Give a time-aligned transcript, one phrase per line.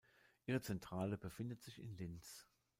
[0.47, 2.47] Ihre Zentrale befindet sich in Linz.